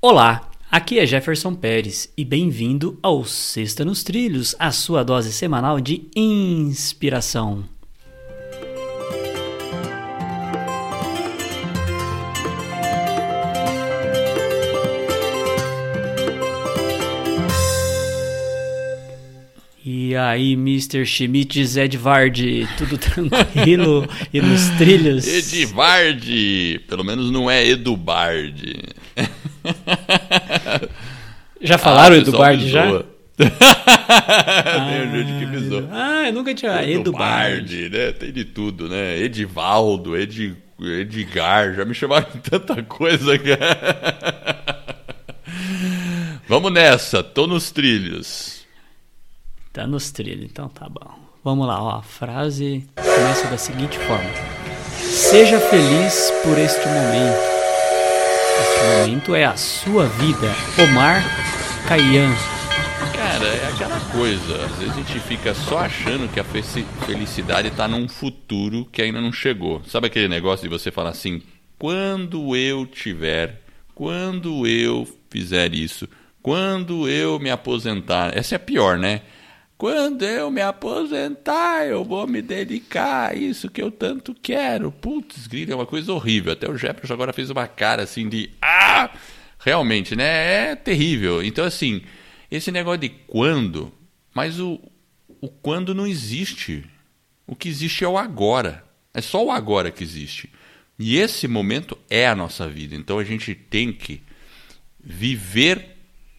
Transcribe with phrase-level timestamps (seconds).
[0.00, 5.80] Olá, aqui é Jefferson Pérez e bem-vindo ao Sexta nos Trilhos, a sua dose semanal
[5.80, 7.64] de inspiração.
[19.84, 21.04] E aí, Mr.
[21.04, 25.26] Schmitz Edvard, tudo tranquilo e nos trilhos?
[25.26, 28.78] Edvard, pelo menos não é Edubard.
[31.60, 33.02] Já falaram ah, Edubard já?
[33.38, 35.88] Tem ah, gente que pisou.
[35.90, 36.82] Ah, eu nunca tinha.
[36.82, 38.12] Edubard, Edubard, né?
[38.12, 39.18] Tem de tudo, né?
[39.18, 44.78] Edivaldo, Ed, Edgar, já me chamaram de tanta coisa, cara.
[46.48, 48.64] Vamos nessa, tô nos trilhos.
[49.72, 51.18] Tá nos trilhos, então tá bom.
[51.44, 51.98] Vamos lá, ó.
[51.98, 54.30] A frase começa da seguinte forma:
[55.00, 57.57] Seja feliz por este momento.
[58.60, 60.54] Este momento é a sua vida.
[60.82, 61.22] Omar
[61.88, 62.30] Khayyam.
[63.14, 64.64] Cara, é aquela coisa.
[64.64, 69.20] Às vezes a gente fica só achando que a felicidade tá num futuro que ainda
[69.20, 69.82] não chegou.
[69.86, 71.42] Sabe aquele negócio de você falar assim:
[71.78, 73.62] quando eu tiver,
[73.94, 76.08] quando eu fizer isso,
[76.42, 78.36] quando eu me aposentar.
[78.36, 79.22] Essa é a pior, né?
[79.78, 84.90] Quando eu me aposentar, eu vou me dedicar a isso que eu tanto quero.
[84.90, 86.52] Putz, grita, é uma coisa horrível.
[86.52, 88.50] Até o Jefferson agora fez uma cara assim de.
[88.60, 89.08] Ah!
[89.56, 90.70] Realmente, né?
[90.70, 91.44] É terrível.
[91.44, 92.02] Então, assim,
[92.50, 93.92] esse negócio de quando.
[94.34, 94.80] Mas o,
[95.40, 96.84] o quando não existe.
[97.46, 98.84] O que existe é o agora.
[99.14, 100.50] É só o agora que existe.
[100.98, 102.96] E esse momento é a nossa vida.
[102.96, 104.20] Então a gente tem que
[104.98, 105.96] viver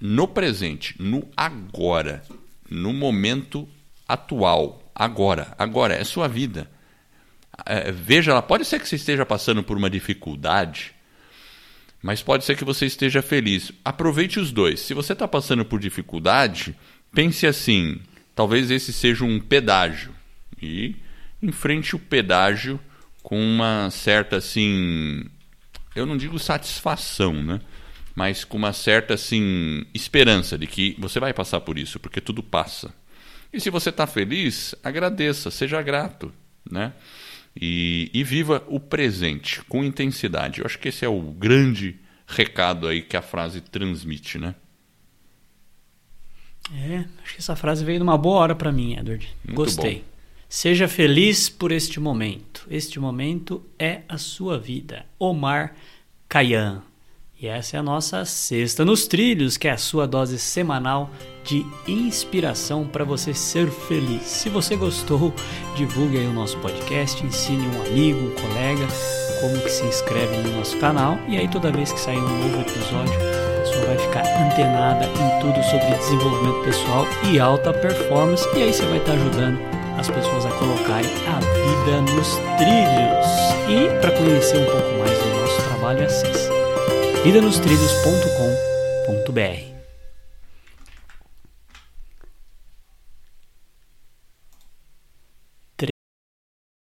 [0.00, 2.24] no presente, no agora
[2.70, 3.68] no momento
[4.06, 5.54] atual, agora.
[5.58, 6.70] Agora, é sua vida.
[7.66, 10.94] É, veja lá, pode ser que você esteja passando por uma dificuldade,
[12.02, 13.72] mas pode ser que você esteja feliz.
[13.84, 14.80] Aproveite os dois.
[14.80, 16.74] Se você está passando por dificuldade,
[17.12, 18.00] pense assim:
[18.34, 20.14] talvez esse seja um pedágio.
[20.62, 20.96] E
[21.42, 22.80] enfrente o pedágio
[23.22, 25.24] com uma certa assim.
[25.94, 27.60] Eu não digo satisfação, né?
[28.20, 32.42] Mas com uma certa assim esperança de que você vai passar por isso, porque tudo
[32.42, 32.92] passa.
[33.50, 36.30] E se você está feliz, agradeça, seja grato,
[36.70, 36.92] né?
[37.58, 40.60] E, e, viva o presente com intensidade.
[40.60, 44.54] Eu acho que esse é o grande recado aí que a frase transmite, né?
[46.74, 49.34] É, acho que essa frase veio numa boa hora para mim, Edward.
[49.42, 49.94] Muito Gostei.
[50.00, 50.04] Bom.
[50.46, 52.66] Seja feliz por este momento.
[52.70, 55.06] Este momento é a sua vida.
[55.18, 55.74] Omar
[56.28, 56.89] Khayyam.
[57.42, 61.08] E essa é a nossa Sexta nos Trilhos, que é a sua dose semanal
[61.42, 64.22] de inspiração para você ser feliz.
[64.24, 65.32] Se você gostou,
[65.74, 68.86] divulgue aí o nosso podcast, ensine um amigo, um colega
[69.40, 72.60] como que se inscreve no nosso canal e aí toda vez que sair um novo
[72.60, 78.64] episódio, a pessoa vai ficar antenada em tudo sobre desenvolvimento pessoal e alta performance e
[78.64, 79.58] aí você vai estar ajudando
[79.98, 83.26] as pessoas a colocarem a vida nos trilhos.
[83.66, 86.69] E para conhecer um pouco mais do nosso trabalho, acesse
[87.24, 89.69] vidanostrilhos.com.br.